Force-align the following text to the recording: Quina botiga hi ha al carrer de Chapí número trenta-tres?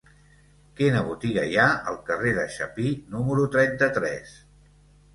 Quina 0.79 1.03
botiga 1.09 1.43
hi 1.51 1.59
ha 1.59 1.67
al 1.93 2.01
carrer 2.09 2.33
de 2.41 2.49
Chapí 2.57 2.97
número 3.15 3.49
trenta-tres? 3.59 4.39